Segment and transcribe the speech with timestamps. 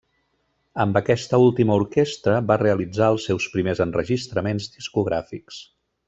[0.83, 5.61] Amb aquesta última orquestra va realitzar els seus primers enregistraments discogràfics.